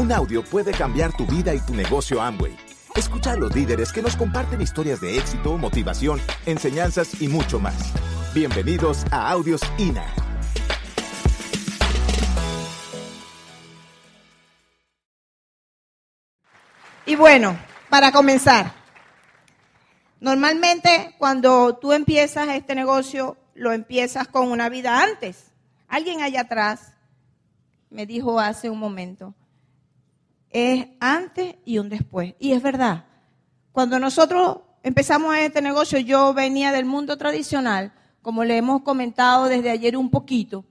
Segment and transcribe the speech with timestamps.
[0.00, 2.56] Un audio puede cambiar tu vida y tu negocio Amway.
[2.96, 7.92] Escucha a los líderes que nos comparten historias de éxito, motivación, enseñanzas y mucho más.
[8.32, 10.06] Bienvenidos a Audios INA.
[17.04, 17.58] Y bueno,
[17.90, 18.72] para comenzar,
[20.18, 25.52] normalmente cuando tú empiezas este negocio, lo empiezas con una vida antes.
[25.88, 26.94] Alguien allá atrás
[27.90, 29.34] me dijo hace un momento,
[30.50, 32.34] es antes y un después.
[32.38, 33.04] Y es verdad,
[33.72, 37.92] cuando nosotros empezamos este negocio, yo venía del mundo tradicional,
[38.22, 40.64] como le hemos comentado desde ayer un poquito.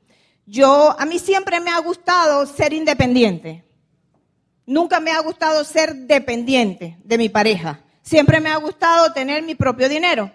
[0.45, 3.63] Yo, a mí siempre me ha gustado ser independiente.
[4.65, 7.81] Nunca me ha gustado ser dependiente de mi pareja.
[8.01, 10.31] Siempre me ha gustado tener mi propio dinero.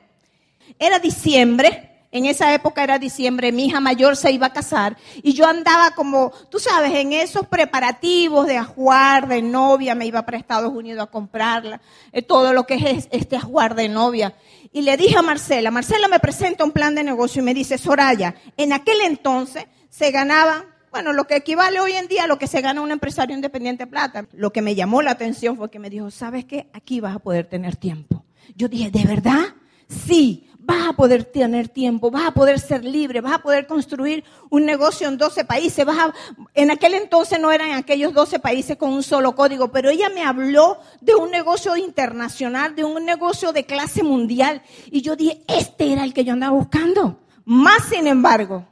[0.78, 5.32] Era diciembre, en esa época era diciembre, mi hija mayor se iba a casar y
[5.32, 10.38] yo andaba como, tú sabes, en esos preparativos de ajuar de novia, me iba para
[10.38, 11.80] Estados Unidos a comprarla,
[12.12, 14.32] eh, todo lo que es este ajuar de novia.
[14.72, 17.78] Y le dije a Marcela, Marcela me presenta un plan de negocio y me dice,
[17.78, 22.38] Soraya, en aquel entonces se ganaba, bueno, lo que equivale hoy en día a lo
[22.38, 24.28] que se gana un empresario independiente de plata.
[24.34, 26.68] Lo que me llamó la atención fue que me dijo, ¿sabes qué?
[26.74, 28.24] Aquí vas a poder tener tiempo.
[28.54, 29.56] Yo dije, ¿de verdad?
[29.88, 34.24] Sí, vas a poder tener tiempo, vas a poder ser libre, vas a poder construir
[34.48, 35.84] un negocio en 12 países.
[35.84, 36.14] Vas a,
[36.54, 40.22] en aquel entonces no eran aquellos 12 países con un solo código, pero ella me
[40.22, 44.62] habló de un negocio internacional, de un negocio de clase mundial.
[44.90, 47.20] Y yo dije, este era el que yo andaba buscando.
[47.44, 48.66] Más sin embargo,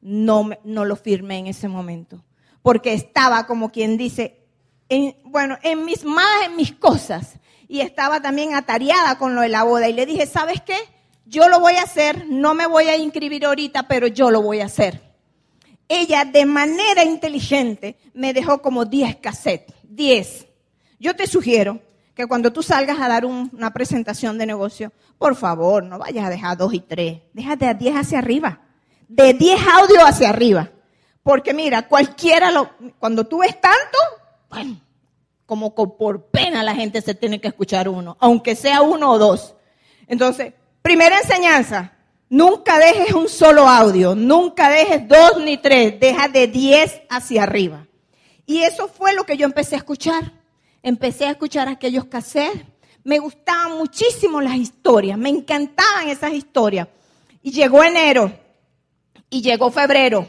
[0.00, 2.24] no, no lo firmé en ese momento,
[2.60, 4.40] porque estaba como quien dice,
[4.88, 6.04] en, bueno, en mis
[6.44, 7.38] en mis cosas.
[7.68, 9.88] Y estaba también atareada con lo de la boda.
[9.88, 10.76] Y le dije, ¿sabes qué?
[11.26, 14.60] Yo lo voy a hacer, no me voy a inscribir ahorita, pero yo lo voy
[14.60, 15.02] a hacer.
[15.88, 20.46] Ella de manera inteligente me dejó como 10 cassettes, 10.
[20.98, 21.80] Yo te sugiero
[22.14, 26.30] que cuando tú salgas a dar una presentación de negocio, por favor, no vayas a
[26.30, 28.60] dejar dos y tres, déjate a 10 hacia arriba,
[29.08, 30.70] de 10 audios hacia arriba.
[31.22, 33.98] Porque mira, cualquiera, lo, cuando tú ves tanto,
[35.44, 39.54] como por pena la gente se tiene que escuchar uno, aunque sea uno o dos.
[40.06, 40.54] Entonces,
[40.86, 41.90] Primera enseñanza,
[42.28, 47.88] nunca dejes un solo audio, nunca dejes dos ni tres, deja de diez hacia arriba.
[48.46, 50.32] Y eso fue lo que yo empecé a escuchar.
[50.84, 52.64] Empecé a escuchar aquellos cassettes.
[53.02, 56.86] Me gustaban muchísimo las historias, me encantaban esas historias.
[57.42, 58.32] Y llegó enero,
[59.28, 60.28] y llegó febrero,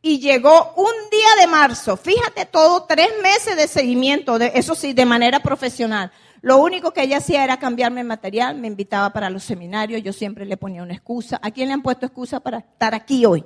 [0.00, 1.96] y llegó un día de marzo.
[1.96, 6.12] Fíjate todo, tres meses de seguimiento, de, eso sí, de manera profesional.
[6.40, 10.12] Lo único que ella hacía era cambiarme el material, me invitaba para los seminarios, yo
[10.12, 11.40] siempre le ponía una excusa.
[11.42, 13.44] ¿A quién le han puesto excusa para estar aquí hoy?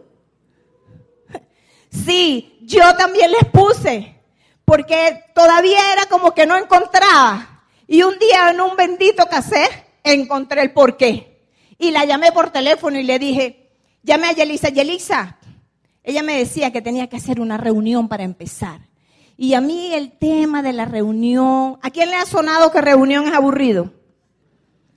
[1.90, 4.16] Sí, yo también les puse,
[4.64, 7.64] porque todavía era como que no encontraba.
[7.86, 11.42] Y un día en un bendito cassette encontré el porqué.
[11.78, 13.70] Y la llamé por teléfono y le dije,
[14.02, 15.38] llame a Yelisa, Yelisa.
[16.02, 18.80] Ella me decía que tenía que hacer una reunión para empezar.
[19.36, 23.26] Y a mí el tema de la reunión, ¿a quién le ha sonado que reunión
[23.26, 23.92] es aburrido?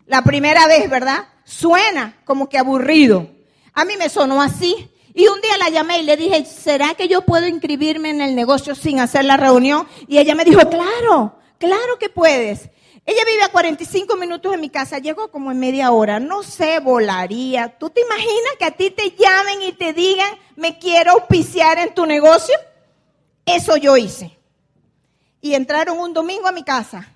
[0.06, 1.28] La primera vez, ¿verdad?
[1.44, 3.30] Suena como que aburrido.
[3.74, 4.90] A mí me sonó así.
[5.14, 8.36] Y un día la llamé y le dije, ¿será que yo puedo inscribirme en el
[8.36, 9.88] negocio sin hacer la reunión?
[10.08, 12.70] Y ella me dijo, claro, claro que puedes.
[13.06, 16.80] Ella vive a 45 minutos de mi casa, llegó como en media hora, no sé,
[16.80, 17.78] volaría.
[17.78, 21.94] ¿Tú te imaginas que a ti te llamen y te digan, me quiero auspiciar en
[21.94, 22.56] tu negocio?
[23.46, 24.38] Eso yo hice.
[25.42, 27.08] Y entraron un domingo a mi casa,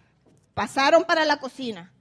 [0.54, 1.92] pasaron para la cocina,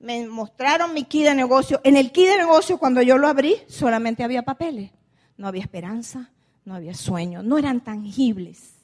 [0.00, 1.80] me mostraron mi kit de negocio.
[1.84, 4.90] En el kit de negocio, cuando yo lo abrí, solamente había papeles.
[5.36, 6.30] No había esperanza,
[6.64, 8.74] no había sueño, no eran tangibles.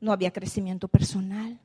[0.00, 1.60] No había crecimiento personal,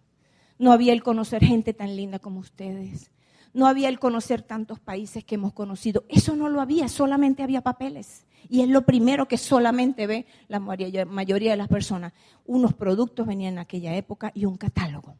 [0.59, 3.09] no había el conocer gente tan linda como ustedes,
[3.51, 6.05] no había el conocer tantos países que hemos conocido.
[6.07, 8.26] Eso no lo había, solamente había papeles.
[8.49, 12.13] Y es lo primero que solamente ve la mayoría de las personas.
[12.45, 15.15] Unos productos venían en aquella época y un catálogo.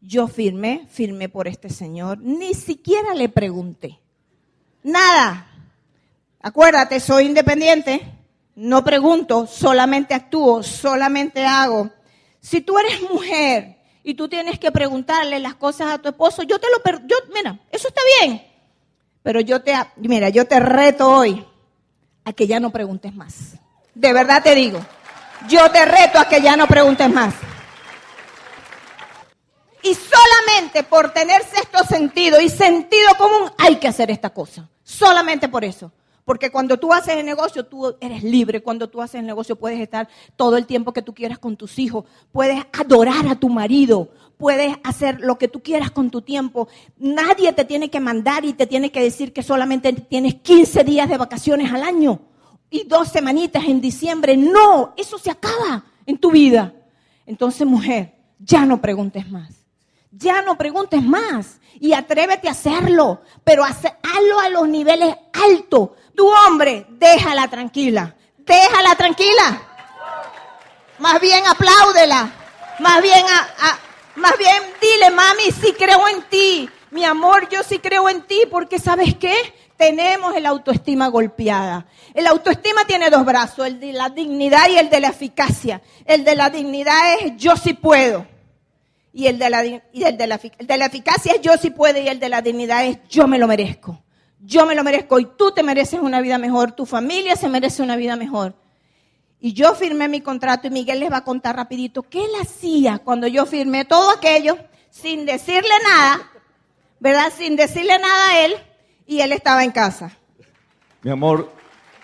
[0.00, 3.98] Yo firmé, firmé por este señor, ni siquiera le pregunté.
[4.82, 5.50] Nada.
[6.40, 8.00] Acuérdate, soy independiente,
[8.54, 11.90] no pregunto, solamente actúo, solamente hago.
[12.40, 16.60] Si tú eres mujer y tú tienes que preguntarle las cosas a tu esposo, yo
[16.60, 18.42] te lo, yo, mira, eso está bien.
[19.22, 21.44] Pero yo te, mira, yo te reto hoy
[22.26, 23.56] a que ya no preguntes más.
[23.94, 24.80] De verdad te digo,
[25.48, 27.34] yo te reto a que ya no preguntes más.
[29.82, 34.68] Y solamente por tener sexto sentido y sentido común hay que hacer esta cosa.
[34.82, 35.92] Solamente por eso.
[36.24, 38.60] Porque cuando tú haces el negocio, tú eres libre.
[38.60, 41.78] Cuando tú haces el negocio, puedes estar todo el tiempo que tú quieras con tus
[41.78, 42.04] hijos.
[42.32, 44.08] Puedes adorar a tu marido.
[44.38, 46.68] Puedes hacer lo que tú quieras con tu tiempo.
[46.98, 51.08] Nadie te tiene que mandar y te tiene que decir que solamente tienes 15 días
[51.08, 52.20] de vacaciones al año
[52.70, 54.36] y dos semanitas en diciembre.
[54.36, 56.74] No, eso se acaba en tu vida.
[57.24, 59.50] Entonces, mujer, ya no preguntes más.
[60.10, 65.90] Ya no preguntes más y atrévete a hacerlo, pero hazlo a los niveles altos.
[66.14, 69.62] Tu hombre, déjala tranquila, déjala tranquila.
[70.98, 72.32] Más bien apláudela,
[72.80, 73.24] más bien,
[74.16, 76.68] más bien dile, mami, sí creo en ti.
[76.90, 79.34] Mi amor, yo sí creo en ti, porque ¿sabes qué?
[79.76, 81.86] Tenemos el autoestima golpeada.
[82.14, 85.82] El autoestima tiene dos brazos, el de la dignidad y el de la eficacia.
[86.06, 88.26] El de la dignidad es yo sí puedo.
[89.12, 90.16] Y el de la, la, el
[90.66, 93.38] de la eficacia es yo sí puedo y el de la dignidad es yo me
[93.38, 94.02] lo merezco.
[94.40, 97.82] Yo me lo merezco y tú te mereces una vida mejor, tu familia se merece
[97.82, 98.54] una vida mejor.
[99.40, 102.98] Y yo firmé mi contrato y Miguel les va a contar rapidito qué él hacía
[102.98, 104.56] cuando yo firmé todo aquello
[104.90, 106.30] sin decirle nada,
[107.00, 107.32] ¿verdad?
[107.36, 108.54] Sin decirle nada a él
[109.06, 110.16] y él estaba en casa.
[111.02, 111.52] Mi amor,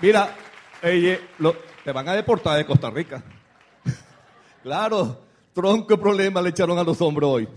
[0.00, 0.34] mira,
[0.81, 3.23] te van a deportar de Costa Rica.
[4.62, 5.23] claro,
[5.55, 7.49] Tronco problema le echaron a los hombres hoy.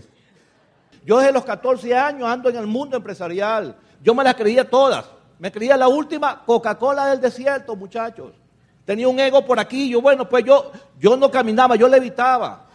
[1.04, 3.76] Yo desde los 14 años ando en el mundo empresarial.
[4.02, 5.06] Yo me las creía todas.
[5.38, 8.32] Me creía la última Coca-Cola del desierto, muchachos.
[8.86, 9.90] Tenía un ego por aquí.
[9.90, 12.68] Yo, bueno, pues yo, yo no caminaba, yo levitaba.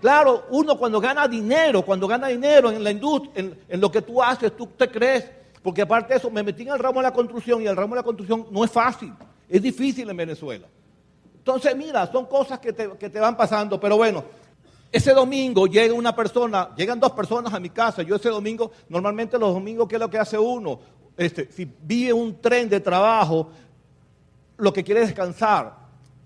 [0.00, 4.02] Claro, uno cuando gana dinero, cuando gana dinero en la industria, en, en, lo que
[4.02, 5.30] tú haces, tú te crees.
[5.62, 7.94] Porque aparte de eso, me metí en el ramo de la construcción y el ramo
[7.94, 9.12] de la construcción no es fácil.
[9.48, 10.66] Es difícil en Venezuela.
[11.36, 13.78] Entonces, mira, son cosas que te, que te van pasando.
[13.80, 14.24] Pero bueno,
[14.92, 18.02] ese domingo llega una persona, llegan dos personas a mi casa.
[18.02, 20.78] Yo ese domingo, normalmente los domingos, ¿qué es lo que hace uno?
[21.16, 23.50] Este, si vive un tren de trabajo,
[24.62, 25.74] lo que quiere es descansar.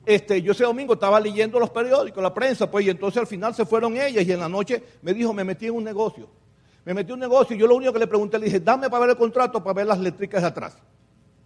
[0.04, 3.54] Este, yo ese domingo estaba leyendo los periódicos, la prensa, pues, y entonces al final
[3.54, 6.28] se fueron ellas y en la noche me dijo, me metí en un negocio.
[6.84, 8.88] Me metí en un negocio y yo lo único que le pregunté, le dije, dame
[8.88, 10.76] para ver el contrato, para ver las letricas de atrás.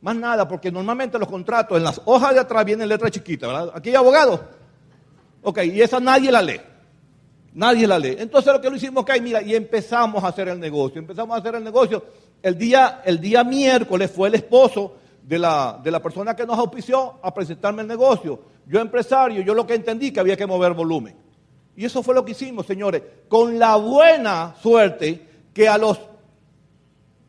[0.02, 3.72] Más nada, porque normalmente los contratos en las hojas de atrás vienen letras chiquitas, ¿verdad?
[3.74, 4.48] Aquí hay abogado.
[5.42, 6.60] Ok, y esa nadie la lee.
[7.54, 8.16] Nadie la lee.
[8.18, 10.98] Entonces lo que lo hicimos, que mira, y empezamos a hacer el negocio.
[10.98, 12.04] Empezamos a hacer el negocio.
[12.42, 16.58] El día, el día miércoles fue el esposo de la, de la persona que nos
[16.58, 18.40] auspició a presentarme el negocio.
[18.66, 21.16] Yo empresario, yo lo que entendí que había que mover volumen.
[21.76, 25.98] Y eso fue lo que hicimos, señores, con la buena suerte que a los,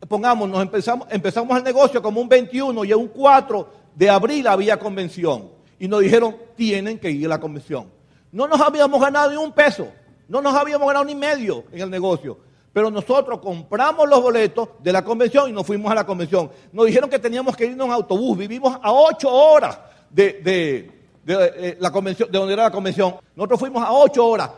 [0.08, 4.78] pongamos, nos empezamos, empezamos el negocio como un 21 y un 4 de abril había
[4.78, 5.50] convención.
[5.78, 7.88] Y nos dijeron, tienen que ir a la convención.
[8.30, 9.88] No nos habíamos ganado ni un peso.
[10.28, 12.38] No nos habíamos ganado ni medio en el negocio.
[12.72, 16.50] Pero nosotros compramos los boletos de la convención y nos fuimos a la convención.
[16.72, 18.38] Nos dijeron que teníamos que irnos en autobús.
[18.38, 19.78] Vivimos a ocho horas
[20.08, 20.90] de,
[21.26, 23.16] eh, la convención, de donde era la convención.
[23.36, 24.50] Nosotros fuimos a ocho horas.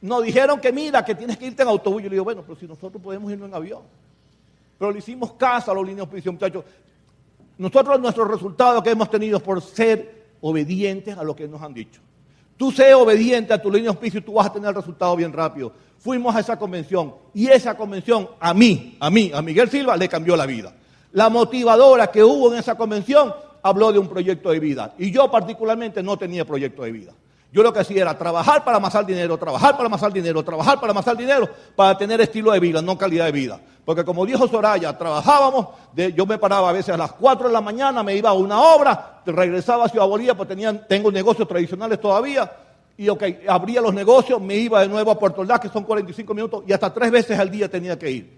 [0.00, 2.02] Nos dijeron que mira, que tienes que irte en autobús.
[2.02, 3.82] Yo le digo, bueno, pero si nosotros podemos irnos en avión.
[4.78, 6.64] Pero le hicimos caso a los líneas de muchachos.
[7.58, 12.00] Nosotros nuestros resultados que hemos tenido por ser obedientes a lo que nos han dicho.
[12.56, 15.14] Tú sé obediente a tu línea de auspicio y tú vas a tener el resultado
[15.16, 15.72] bien rápido.
[16.08, 20.08] Fuimos a esa convención y esa convención a mí, a mí, a Miguel Silva le
[20.08, 20.72] cambió la vida.
[21.12, 25.30] La motivadora que hubo en esa convención habló de un proyecto de vida y yo
[25.30, 27.12] particularmente no tenía proyecto de vida.
[27.52, 30.92] Yo lo que hacía era trabajar para amasar dinero, trabajar para amasar dinero, trabajar para
[30.92, 31.46] amasar dinero,
[31.76, 33.60] para tener estilo de vida, no calidad de vida.
[33.84, 35.66] Porque como dijo Soraya, trabajábamos,
[36.14, 38.58] yo me paraba a veces a las 4 de la mañana, me iba a una
[38.58, 42.50] obra, regresaba a Ciudad Bolívar, porque tenían, tengo negocios tradicionales todavía,
[42.98, 46.34] y ok, abría los negocios, me iba de nuevo a Puerto Ordaz, que son 45
[46.34, 48.36] minutos, y hasta tres veces al día tenía que ir.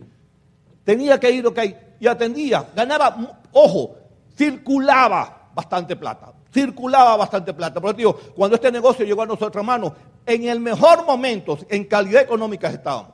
[0.85, 1.59] Tenía que ir, ok,
[1.99, 3.97] y atendía, ganaba, ojo,
[4.37, 7.81] circulaba bastante plata circulaba bastante plata.
[7.81, 9.93] Por eso cuando este negocio llegó a nuestras manos,
[10.27, 13.13] en el mejor momento, en calidad económica estábamos.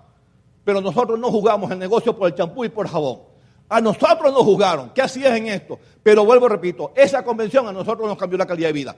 [0.64, 3.20] Pero nosotros no jugamos el negocio por el champú y por el jabón.
[3.68, 4.90] A nosotros nos jugaron.
[4.90, 5.78] ¿Qué hacías en esto?
[6.02, 8.96] Pero vuelvo, repito, esa convención a nosotros nos cambió la calidad de vida.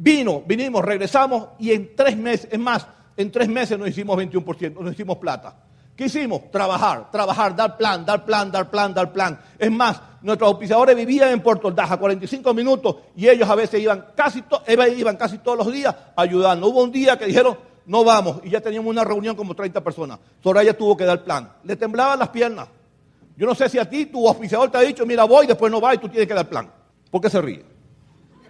[0.00, 2.86] Vino, vinimos, regresamos y en tres meses, es más,
[3.16, 5.56] en tres meses nos hicimos 21%, nos hicimos plata.
[5.96, 6.52] ¿Qué hicimos?
[6.52, 9.40] Trabajar, trabajar, dar plan, dar plan, dar plan, dar plan.
[9.58, 13.82] Es más, nuestros auspiciadores vivían en Puerto Ordaz a 45 minutos y ellos a veces
[13.82, 14.44] iban casi,
[14.96, 16.68] iban casi todos los días ayudando.
[16.68, 20.20] Hubo un día que dijeron, no vamos, y ya teníamos una reunión como 30 personas.
[20.40, 21.54] Soraya tuvo que dar plan.
[21.64, 22.68] Le temblaban las piernas.
[23.36, 25.80] Yo no sé si a ti tu auspiciador te ha dicho, mira, voy, después no
[25.80, 26.70] va y tú tienes que dar plan.
[27.10, 27.64] ¿Por qué se ríe?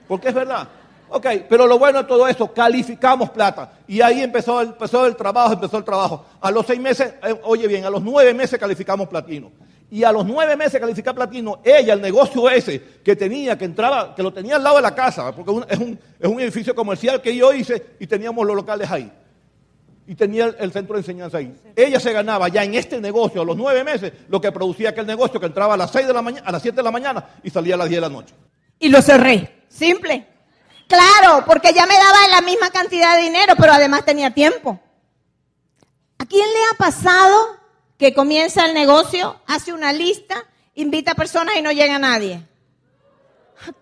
[0.06, 0.68] Porque es verdad.
[1.10, 3.72] Ok, pero lo bueno de todo esto, calificamos plata.
[3.86, 6.26] Y ahí empezó el, empezó el trabajo, empezó el trabajo.
[6.40, 9.50] A los seis meses, eh, oye bien, a los nueve meses calificamos platino.
[9.90, 14.14] Y a los nueve meses calificar platino, ella, el negocio ese que tenía, que entraba,
[14.14, 17.22] que lo tenía al lado de la casa, porque es un, es un edificio comercial
[17.22, 19.10] que yo hice y teníamos los locales ahí.
[20.06, 21.54] Y tenía el, centro de enseñanza ahí.
[21.74, 25.06] Ella se ganaba ya en este negocio a los nueve meses lo que producía aquel
[25.06, 27.26] negocio que entraba a las seis de la mañana, a las siete de la mañana
[27.42, 28.34] y salía a las diez de la noche.
[28.78, 29.64] Y lo cerré.
[29.68, 30.26] Simple.
[30.88, 34.80] Claro, porque ya me daba la misma cantidad de dinero, pero además tenía tiempo.
[36.18, 37.58] ¿A quién le ha pasado
[37.98, 40.44] que comienza el negocio, hace una lista,
[40.76, 42.40] invita a personas y no llega nadie.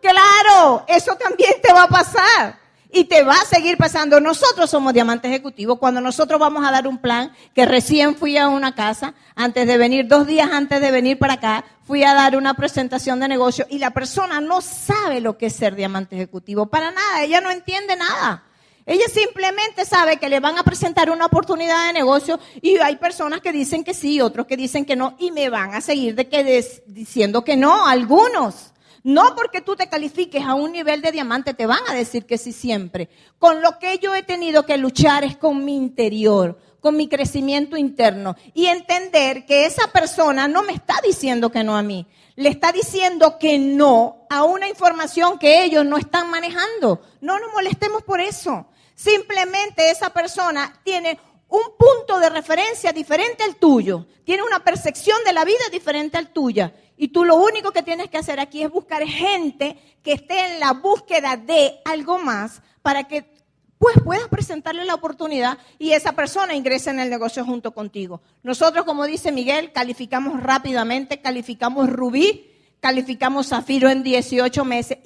[0.01, 2.59] Claro, eso también te va a pasar.
[2.93, 4.21] Y te va a seguir pasando.
[4.21, 5.79] Nosotros somos diamantes ejecutivos.
[5.79, 9.77] Cuando nosotros vamos a dar un plan, que recién fui a una casa, antes de
[9.77, 13.67] venir, dos días antes de venir para acá, fui a dar una presentación de negocio
[13.71, 16.67] y la persona no sabe lo que es ser diamante ejecutivo.
[16.67, 18.45] Para nada, ella no entiende nada.
[18.87, 23.41] Ella simplemente sabe que le van a presentar una oportunidad de negocio y hay personas
[23.41, 26.29] que dicen que sí, otros que dicen que no y me van a seguir de
[26.29, 28.73] que diciendo que no, algunos.
[29.07, 32.39] No porque tú te califiques a un nivel de diamante te van a decir que
[32.39, 33.09] sí siempre.
[33.39, 37.77] Con lo que yo he tenido que luchar es con mi interior, con mi crecimiento
[37.77, 42.49] interno y entender que esa persona no me está diciendo que no a mí, le
[42.49, 47.01] está diciendo que no a una información que ellos no están manejando.
[47.21, 48.67] No nos molestemos por eso.
[48.97, 55.33] Simplemente esa persona tiene un punto de referencia diferente al tuyo, tiene una percepción de
[55.33, 56.75] la vida diferente al tuya.
[56.97, 60.61] Y tú lo único que tienes que hacer aquí es buscar gente que esté en
[60.61, 63.37] la búsqueda de algo más para que
[63.79, 68.23] pues puedas presentarle la oportunidad y esa persona ingrese en el negocio junto contigo.
[68.43, 72.51] Nosotros, como dice Miguel, calificamos rápidamente, calificamos rubí,
[72.81, 74.99] calificamos zafiro en 18 meses.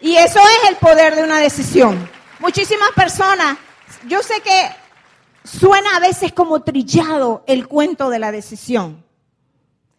[0.00, 2.10] Y eso es el poder de una decisión.
[2.38, 3.56] Muchísimas personas,
[4.06, 4.70] yo sé que
[5.46, 9.04] suena a veces como trillado el cuento de la decisión.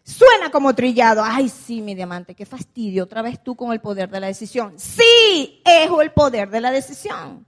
[0.04, 1.22] Suena como trillado.
[1.24, 3.04] Ay, sí, mi diamante, qué fastidio.
[3.04, 4.74] Otra vez tú con el poder de la decisión.
[4.76, 7.46] Sí, es el poder de la decisión.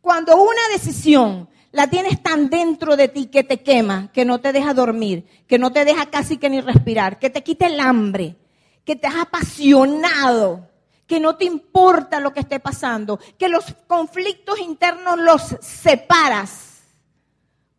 [0.00, 4.52] Cuando una decisión la tienes tan dentro de ti que te quema, que no te
[4.52, 8.36] deja dormir, que no te deja casi que ni respirar, que te quita el hambre,
[8.84, 10.68] que te has apasionado,
[11.06, 16.71] que no te importa lo que esté pasando, que los conflictos internos los separas,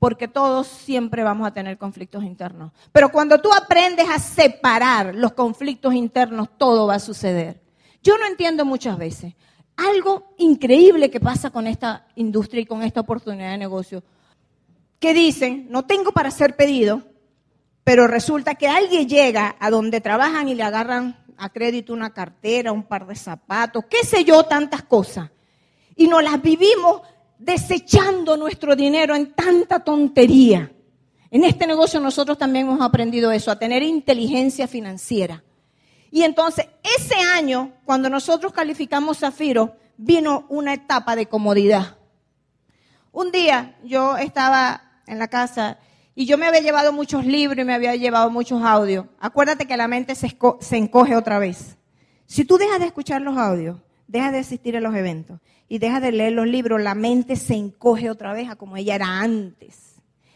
[0.03, 2.73] porque todos siempre vamos a tener conflictos internos.
[2.91, 7.61] Pero cuando tú aprendes a separar los conflictos internos, todo va a suceder.
[8.01, 9.33] Yo no entiendo muchas veces
[9.77, 14.03] algo increíble que pasa con esta industria y con esta oportunidad de negocio,
[14.99, 17.03] que dicen, no tengo para hacer pedido,
[17.85, 22.73] pero resulta que alguien llega a donde trabajan y le agarran a crédito una cartera,
[22.73, 25.29] un par de zapatos, qué sé yo, tantas cosas.
[25.95, 27.03] Y nos las vivimos
[27.43, 30.71] desechando nuestro dinero en tanta tontería.
[31.29, 35.43] En este negocio nosotros también hemos aprendido eso, a tener inteligencia financiera.
[36.09, 41.97] Y entonces, ese año, cuando nosotros calificamos Zafiro, vino una etapa de comodidad.
[43.11, 45.79] Un día yo estaba en la casa
[46.15, 49.07] y yo me había llevado muchos libros y me había llevado muchos audios.
[49.19, 50.37] Acuérdate que la mente se,
[50.77, 51.77] encoge otra vez.
[52.25, 55.39] Si tú dejas de escuchar los audios, dejas de asistir a los eventos
[55.73, 58.93] y dejas de leer los libros, la mente se encoge otra vez a como ella
[58.93, 59.95] era antes.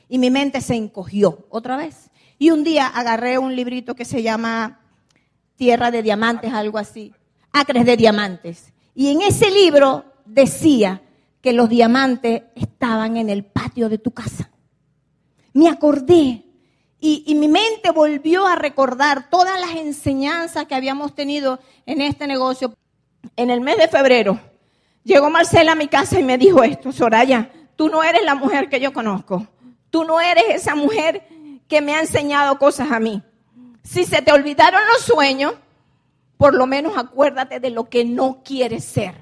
[0.09, 2.09] Y mi mente se encogió otra vez.
[2.39, 4.81] Y un día agarré un librito que se llama
[5.55, 7.13] Tierra de Diamantes, algo así.
[7.51, 8.73] Acres de Diamantes.
[8.95, 11.03] Y en ese libro decía
[11.39, 14.49] que los diamantes estaban en el patio de tu casa
[15.57, 16.43] me acordé
[16.99, 22.73] y, mi mente volvió a recordar todas las enseñanzas que habíamos tenido en este negocio.
[23.35, 24.39] En el mes de febrero
[25.07, 28.69] llegó Marcela a mi casa y me dijo esto, Soraya, tú no eres la mujer
[28.69, 29.47] que yo conozco.
[29.89, 31.27] Tú no eres esa mujer
[31.67, 33.23] que me ha enseñado cosas a mí.
[33.83, 35.53] Si se te olvidaron los sueños,
[36.37, 39.15] por lo menos acuérdate de lo que no quieres ser.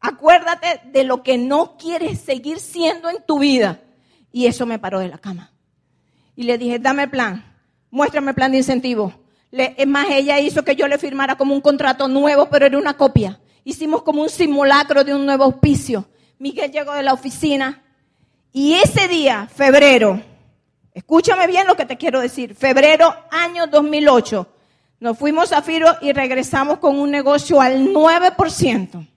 [0.00, 3.80] Acuérdate de lo que no quieres seguir siendo en tu vida.
[4.32, 5.50] Y eso me paró de la cama
[6.36, 7.44] y le dije, dame plan,
[7.90, 9.12] muéstrame plan de incentivo.
[9.50, 12.96] es más, ella hizo que yo le firmara como un contrato nuevo, pero era una
[12.96, 13.40] copia.
[13.64, 16.06] Hicimos como un simulacro de un nuevo auspicio.
[16.38, 17.82] Miguel llegó de la oficina
[18.52, 20.22] y ese día, febrero,
[20.92, 24.46] escúchame bien lo que te quiero decir, febrero año 2008,
[25.00, 29.08] nos fuimos a Firo y regresamos con un negocio al 9%.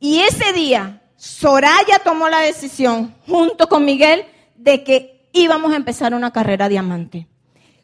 [0.00, 4.24] Y ese día, Soraya tomó la decisión, junto con Miguel,
[4.56, 7.28] de que íbamos a empezar una carrera diamante.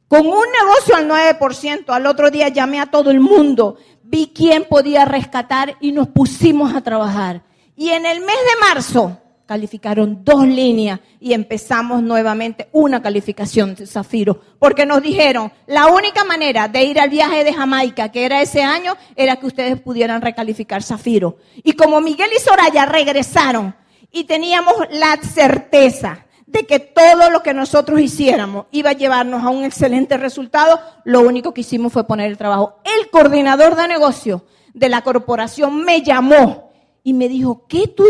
[0.09, 4.65] Con un negocio al 9%, al otro día llamé a todo el mundo, vi quién
[4.65, 7.43] podía rescatar y nos pusimos a trabajar.
[7.77, 13.87] Y en el mes de marzo calificaron dos líneas y empezamos nuevamente una calificación de
[13.87, 14.41] Zafiro.
[14.61, 18.63] Porque nos dijeron, la única manera de ir al viaje de Jamaica, que era ese
[18.63, 21.39] año, era que ustedes pudieran recalificar Zafiro.
[21.65, 23.75] Y como Miguel y Soraya regresaron
[24.13, 29.51] y teníamos la certeza de que todo lo que nosotros hiciéramos iba a llevarnos a
[29.51, 32.81] un excelente resultado, lo único que hicimos fue poner el trabajo.
[32.85, 36.73] El coordinador de negocio de la corporación me llamó
[37.05, 38.05] y me dijo, ¿qué, tú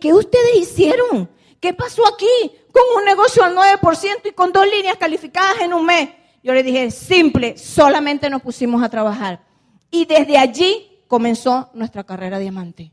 [0.00, 1.28] ¿qué ustedes hicieron?
[1.58, 5.84] ¿Qué pasó aquí con un negocio al 9% y con dos líneas calificadas en un
[5.84, 6.08] mes?
[6.42, 9.44] Yo le dije, simple, solamente nos pusimos a trabajar.
[9.90, 12.92] Y desde allí comenzó nuestra carrera diamante.